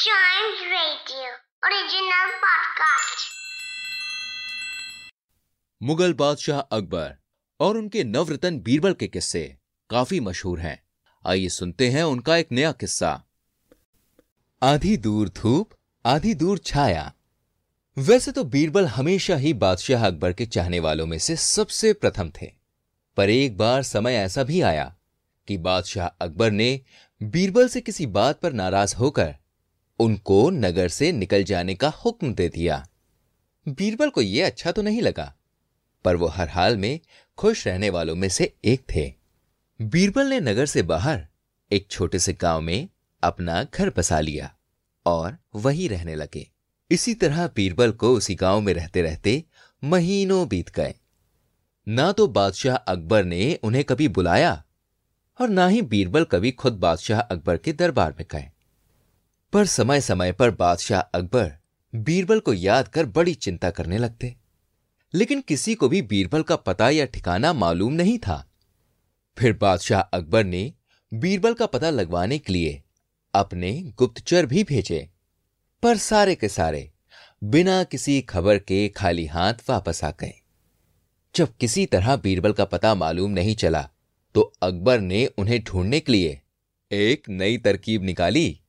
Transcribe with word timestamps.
Chimes 0.00 0.60
Radio, 0.60 1.26
original 1.64 2.28
podcast. 2.28 3.24
Mughal 5.82 6.12
बादशाह 6.12 6.60
अकबर 6.60 7.16
और 7.60 7.76
उनके 7.76 8.04
नवरत्न 8.04 8.60
बीरबल 8.60 8.92
के 8.92 9.06
किस्से 9.06 9.56
काफ़ी 9.90 10.20
मशहूर 10.20 10.60
हैं। 10.60 10.82
आइए 11.26 11.48
सुनते 11.48 11.88
हैं 11.88 12.02
उनका 12.02 12.36
एक 12.36 12.48
नया 12.52 12.72
किस्सा। 12.72 13.24
आधी 14.62 14.96
दूर 14.96 15.28
धूप, 15.28 15.70
आधी 16.06 16.34
दूर 16.34 16.58
छाया। 16.58 17.12
वैसे 17.98 18.32
तो 18.32 18.44
बीरबल 18.44 18.86
हमेशा 18.86 19.36
ही 19.36 19.52
बादशाह 19.52 20.06
अकबर 20.06 20.32
के 20.32 20.46
चाहने 20.46 20.80
वालों 20.80 21.06
में 21.06 21.18
से 21.18 21.36
सबसे 21.36 21.92
प्रथम 21.92 22.32
थे। 22.42 22.52
पर 23.16 23.30
एक 23.30 23.56
बार 23.56 23.82
समय 23.82 24.14
ऐसा 24.14 24.42
भी 24.42 24.60
आया 24.60 24.96
कि 25.48 25.58
बादशाह 25.58 26.06
अकबर 26.06 26.50
ने 26.50 26.80
बीरबल 27.22 27.68
से 27.68 27.80
किसी 27.80 28.06
बात 28.06 28.40
पर 28.40 28.52
नाराज़ 28.52 28.96
होकर 28.96 29.36
उनको 30.00 30.48
नगर 30.50 30.88
से 30.88 31.10
निकल 31.12 31.44
जाने 31.44 31.74
का 31.74 31.88
हुक्म 31.96 32.32
दे 32.34 32.48
दिया। 32.48 32.86
बीरबल 33.66 34.10
को 34.10 34.22
यह 34.22 34.46
अच्छा 34.46 34.72
तो 34.72 34.82
नहीं 34.82 35.02
लगा, 35.02 35.32
पर 36.04 36.16
वो 36.16 36.26
हर 36.28 36.48
हाल 36.48 36.76
में 36.76 37.00
खुश 37.38 37.66
रहने 37.66 37.90
वालों 37.90 38.14
में 38.16 38.28
से 38.28 38.52
एक 38.64 38.82
थे। 38.94 39.12
बीरबल 39.80 40.26
ने 40.26 40.40
नगर 40.40 40.66
से 40.66 40.82
बाहर 40.84 41.26
एक 41.70 41.86
छोटे 41.90 42.18
से 42.18 42.32
गाँव 42.32 42.60
में 42.60 42.88
अपना 43.22 43.62
घर 43.64 43.90
बसा 43.96 44.20
लिया 44.20 44.54
और 45.06 45.36
वहीं 45.54 45.88
रहने 45.88 46.14
लगे। 46.14 46.46
इसी 46.90 47.14
तरह 47.14 47.46
बीरबल 47.46 47.92
को 47.92 48.12
उसी 48.12 48.34
गाँव 48.34 48.60
में 48.60 48.72
रहते 48.74 49.02
रहते 49.02 49.42
महीनों 49.82 50.46
बीत 50.48 50.70
गए। 50.70 50.94
ना 51.86 52.10
तो 52.12 52.26
बादशाह 52.28 52.76
अकबर 52.76 53.24
ने 53.24 53.54
उन्हें 53.62 53.84
कभी 53.84 54.08
बुलाया 54.08 54.52
और 55.38 55.48
ना 55.48 55.66
ही 55.68 55.82
बीरबल 55.82 56.24
कभी 56.24 56.50
खुद 56.52 56.72
बादशाह 56.78 57.20
अकबर 57.20 57.56
के 57.56 57.72
दरबार 57.72 58.14
में 58.18 58.26
गए। 58.32 58.50
पर 59.52 59.66
समय 59.66 60.00
समय 60.00 60.32
पर 60.32 60.50
बादशाह 60.50 61.00
अकबर 61.00 61.52
बीरबल 61.94 62.40
को 62.40 62.52
याद 62.54 62.88
कर 62.88 63.06
बड़ी 63.06 63.34
चिंता 63.34 63.70
करने 63.70 63.98
लगते। 63.98 64.36
लेकिन 65.14 65.40
किसी 65.40 65.74
को 65.74 65.88
भी 65.88 66.02
बीरबल 66.02 66.42
का 66.42 66.56
पता 66.56 66.90
या 66.90 67.06
ठिकाना 67.06 67.52
मालूम 67.52 67.92
नहीं 67.92 68.18
था। 68.18 68.52
फिर 69.38 69.52
बादशाह 69.52 70.00
अकबर 70.00 70.44
ने 70.44 70.72
बीरबल 71.14 71.54
का 71.54 71.66
पता 71.66 71.90
लगवाने 71.90 72.38
के 72.38 72.52
लिए 72.52 72.82
अपने 73.34 73.92
गुप्तचर 73.98 74.46
भी 74.46 74.64
भेजे। 74.64 75.08
पर 75.82 75.96
सारे 75.96 76.34
के 76.34 76.48
सारे 76.48 76.90
बिना 77.44 77.84
किसी 77.84 78.20
खबर 78.20 78.58
के 78.58 78.88
खाली 78.88 79.26
हाथ 79.26 79.54
वापस 79.68 80.04
आ 80.04 80.10
गए। 80.10 80.32
जब 81.34 81.56
किसी 81.56 81.86
तरह 81.86 82.16
बीरबल 82.16 82.52
का 82.52 82.64
पता 82.64 82.94
मालूम 82.94 83.30
नहीं 83.30 83.56
चला 83.56 83.88
तो 84.34 84.52
अकबर 84.62 85.00
ने 85.00 85.26
उन्हें 85.26 85.62
ढूँढने 85.64 86.00
के 86.00 86.12
लिए 86.12 86.40
एक 86.92 87.28
नई 87.28 87.58
तरकीब 87.58 88.02
निकाली। 88.02 88.59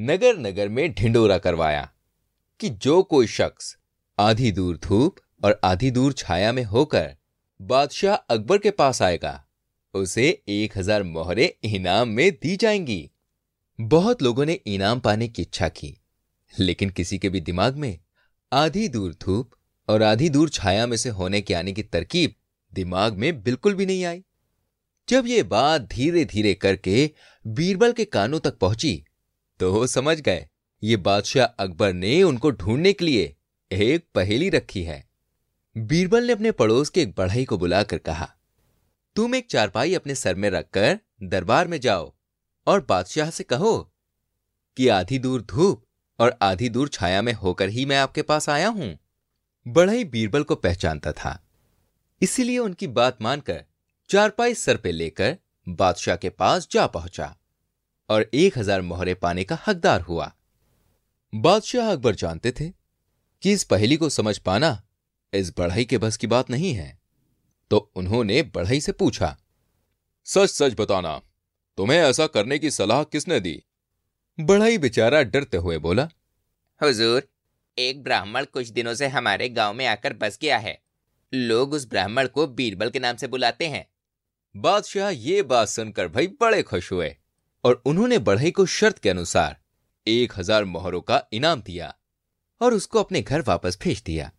नगर 0.00 0.38
नगर 0.38 0.68
में 0.68 0.92
ढिंडोरा 0.94 1.36
करवाया 1.38 1.88
कि 2.60 2.68
जो 2.68 3.02
कोई 3.02 3.26
शख्स 3.26 3.76
आधी 4.18 4.52
दूर 4.52 4.76
धूप 4.76 5.16
और 5.44 5.60
आधी 5.64 5.90
दूर 5.90 6.12
छाया 6.12 6.52
में 6.52 6.62
होकर 6.64 7.10
बादशाह 7.60 8.14
अकबर 8.14 8.58
के 8.58 8.70
पास 8.70 9.02
आएगा, 9.02 9.32
उसे 9.94 10.42
एक 10.48 10.78
हज़ार 10.78 11.02
मोहरे 11.02 11.46
इनाम 11.64 12.08
में 12.08 12.30
दी 12.32 12.56
जाएँगी। 12.56 13.10
बहुत 13.78 14.22
लोगों 14.22 14.46
ने 14.46 14.52
इनाम 14.52 15.00
पाने 15.00 15.28
की 15.28 15.42
इच्छा 15.42 15.68
की, 15.68 15.94
लेकिन 16.52 16.90
किसी 16.90 17.18
के 17.18 17.28
भी 17.28 17.40
दिमाग 17.40 17.76
में 17.76 17.98
आधी 18.52 18.86
दूर 18.88 19.14
धूप 19.22 19.50
और 19.88 20.02
आधी 20.02 20.28
दूर 20.28 20.48
छाया 20.48 20.86
में 20.86 20.96
से 20.96 21.08
होने 21.10 21.40
के 21.40 21.54
आने 21.54 21.72
की 21.72 21.82
तरकीब 21.82 22.34
दिमाग 22.72 23.18
में 23.18 23.42
बिल्कुल 23.42 23.74
भी 23.74 23.86
नहीं 23.86 24.04
आई। 24.04 24.24
जब 25.08 25.26
ये 25.26 25.42
बात 25.42 25.88
धीरे 25.92 26.24
धीरे 26.24 26.54
करके 26.54 27.10
बीरबल 27.44 27.92
के 27.92 28.04
कानों 28.04 28.40
तक 28.40 28.58
पहुँची 28.58 29.02
तो 29.60 29.72
वो 29.72 29.86
समझ 29.86 30.20
गए। 30.20 30.46
ये 30.82 30.96
बादशाह 30.98 31.46
अकबर 31.58 31.92
ने 31.92 32.22
उनको 32.22 32.50
ढूँढने 32.50 32.92
के 32.92 33.04
लिए 33.04 33.34
एक 33.70 34.04
पहेली 34.14 34.48
रखी 34.50 34.82
है। 34.82 35.04
बीरबल 35.76 36.24
ने 36.24 36.32
अपने 36.32 36.50
पड़ोस 36.52 36.90
के 36.90 37.02
एक 37.02 37.14
बढ़ई 37.16 37.44
को 37.44 37.58
बुलाकर 37.58 37.98
कहा, 37.98 38.28
तुम 39.16 39.34
एक 39.34 39.50
चारपाई 39.50 39.94
अपने 39.94 40.14
सर 40.14 40.34
में 40.34 40.48
रखकर 40.50 40.98
दरबार 41.22 41.68
में 41.68 41.78
जाओ 41.80 42.12
और 42.66 42.84
बादशाह 42.88 43.30
से 43.30 43.44
कहो 43.44 43.76
कि 44.76 44.88
आधी 44.88 45.18
दूर 45.18 45.42
धूप 45.42 45.84
और 46.18 46.36
आधी 46.42 46.68
दूर 46.68 46.88
छाया 46.88 47.20
में 47.22 47.32
होकर 47.32 47.68
ही 47.68 47.84
मैं 47.84 47.98
आपके 47.98 48.22
पास 48.22 48.48
आया 48.48 48.68
हूँ। 48.68 48.96
बढ़ई 49.66 50.04
बीरबल 50.04 50.42
को 50.42 50.54
पहचानता 50.56 51.12
था। 51.12 51.38
इसीलिए 52.20 52.58
उनकी 52.58 52.86
बात 52.88 53.22
मानकर 53.22 53.64
चारपाई 54.10 54.54
सर 54.54 54.76
पे 54.76 54.92
लेकर 54.92 55.36
बादशाह 55.66 56.16
के 56.16 56.30
पास 56.30 56.68
जा 56.72 56.86
पहुँचा। 56.86 57.34
और 58.10 58.30
एक 58.34 58.58
हज़ार 58.58 58.82
मोहरे 58.82 59.14
पाने 59.14 59.44
का 59.44 59.58
हकदार 59.66 60.00
हुआ। 60.00 60.32
बादशाह 61.32 61.90
अकबर 61.92 62.14
जानते 62.14 62.52
थे 62.52 62.68
कि 63.42 63.52
इस 63.52 63.64
पहेली 63.64 63.96
को 63.96 64.08
समझ 64.08 64.38
पाना 64.38 64.82
इस 65.32 65.52
बढ़ई 65.58 65.84
के 65.84 65.98
बस 65.98 66.16
की 66.16 66.26
बात 66.26 66.50
नहीं 66.50 66.72
है। 66.74 66.98
तो 67.70 67.78
उन्होंने 67.96 68.42
बढ़ई 68.54 68.80
से 68.80 68.92
पूछा 68.92 69.36
सच 70.26 70.50
सच 70.50 70.74
बताना 70.74 71.20
तुम्हें 71.78 71.98
ऐसा 71.98 72.26
करने 72.26 72.58
की 72.58 72.70
सलाह 72.70 73.02
किसने 73.04 73.40
दी? 73.40 73.62
बढ़ई 74.38 74.78
बेचारा 74.78 75.22
डरते 75.22 75.56
हुए 75.56 75.78
बोला 75.78 76.08
हुजूर 76.80 77.28
एक 77.78 78.02
ब्राह्मण 78.02 78.44
कुछ 78.44 78.68
दिनों 78.68 78.94
से 78.94 79.08
हमारे 79.08 79.48
गाँव 79.48 79.74
में 79.74 79.86
आकर 79.86 80.12
बस 80.12 80.38
गया 80.42 80.58
है। 80.58 80.78
लोग 81.32 81.72
उस 81.72 81.88
ब्राह्मण 81.88 82.26
को 82.26 82.46
बीरबल 82.46 82.90
के 82.90 82.98
नाम 82.98 83.16
से 83.16 83.26
बुलाते 83.26 83.66
हैं। 83.68 83.86
बादशाह 84.54 85.10
ये 85.10 85.42
बात 85.42 85.68
सुनकर 85.68 86.08
भाई 86.08 86.26
बड़े 86.40 86.62
खुश 86.62 86.92
हुए। 86.92 87.14
और 87.64 87.82
उन्होंने 87.86 88.18
बढ़ई 88.18 88.50
को 88.50 88.66
शर्त 88.66 88.98
के 88.98 89.10
अनुसार 89.10 89.56
एक 90.06 90.32
हज़ार 90.36 90.64
मोहरों 90.64 91.00
का 91.00 91.22
इनाम 91.32 91.62
दिया 91.62 91.94
और 92.60 92.74
उसको 92.74 93.02
अपने 93.02 93.22
घर 93.22 93.44
वापस 93.48 93.78
भेज 93.82 94.02
दिया। 94.06 94.30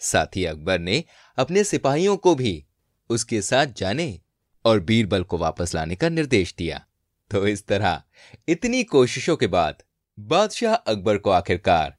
साथ 0.00 0.36
ही 0.36 0.44
अकबर 0.44 0.78
ने 0.78 1.02
अपने 1.38 1.64
सिपाहियों 1.64 2.16
को 2.16 2.34
भी 2.34 2.64
उसके 3.10 3.40
साथ 3.42 3.66
जाने 3.66 4.20
और 4.64 4.80
बीरबल 4.80 5.22
को 5.22 5.38
वापस 5.38 5.74
लाने 5.74 5.96
का 5.96 6.08
निर्देश 6.08 6.54
दिया। 6.58 6.84
तो 7.30 7.46
इस 7.46 7.66
तरह 7.66 8.02
इतनी 8.48 8.82
कोशिशों 8.84 9.36
के 9.36 9.46
बाद 9.46 9.82
बादशाह 10.18 10.74
अकबर 10.74 11.18
को 11.18 11.30
आखिरकार 11.30 11.96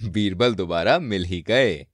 बीरबल 0.00 0.54
दोबारा 0.54 0.98
मिल 0.98 1.24
ही 1.24 1.40
गए। 1.42 1.86